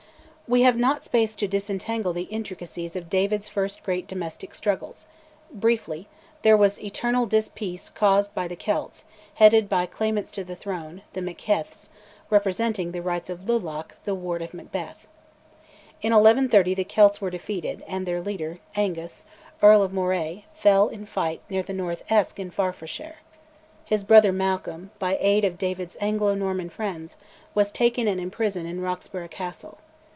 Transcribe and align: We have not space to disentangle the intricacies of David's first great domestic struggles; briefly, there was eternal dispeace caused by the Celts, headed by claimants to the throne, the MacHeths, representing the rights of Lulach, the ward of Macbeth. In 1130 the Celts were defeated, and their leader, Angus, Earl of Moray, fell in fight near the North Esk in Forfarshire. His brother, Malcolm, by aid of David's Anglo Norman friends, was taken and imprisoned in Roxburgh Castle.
We 0.53 0.63
have 0.63 0.75
not 0.75 1.01
space 1.01 1.33
to 1.37 1.47
disentangle 1.47 2.11
the 2.11 2.23
intricacies 2.23 2.97
of 2.97 3.09
David's 3.09 3.47
first 3.47 3.83
great 3.83 4.05
domestic 4.05 4.53
struggles; 4.53 5.07
briefly, 5.49 6.09
there 6.41 6.57
was 6.57 6.83
eternal 6.83 7.25
dispeace 7.25 7.87
caused 7.89 8.33
by 8.35 8.49
the 8.49 8.57
Celts, 8.57 9.05
headed 9.35 9.69
by 9.69 9.85
claimants 9.85 10.29
to 10.31 10.43
the 10.43 10.57
throne, 10.57 11.03
the 11.13 11.21
MacHeths, 11.21 11.87
representing 12.29 12.91
the 12.91 13.01
rights 13.01 13.29
of 13.29 13.47
Lulach, 13.47 13.95
the 14.03 14.13
ward 14.13 14.41
of 14.41 14.53
Macbeth. 14.53 15.07
In 16.01 16.11
1130 16.11 16.73
the 16.73 16.83
Celts 16.83 17.21
were 17.21 17.29
defeated, 17.29 17.81
and 17.87 18.05
their 18.05 18.19
leader, 18.19 18.59
Angus, 18.75 19.23
Earl 19.61 19.83
of 19.83 19.93
Moray, 19.93 20.43
fell 20.53 20.89
in 20.89 21.05
fight 21.05 21.39
near 21.49 21.63
the 21.63 21.71
North 21.71 22.03
Esk 22.11 22.41
in 22.41 22.51
Forfarshire. 22.51 23.19
His 23.85 24.03
brother, 24.03 24.33
Malcolm, 24.33 24.91
by 24.99 25.17
aid 25.21 25.45
of 25.45 25.57
David's 25.57 25.95
Anglo 26.01 26.35
Norman 26.35 26.69
friends, 26.69 27.15
was 27.55 27.71
taken 27.71 28.05
and 28.09 28.19
imprisoned 28.19 28.67
in 28.67 28.81
Roxburgh 28.81 29.31
Castle. 29.31 29.77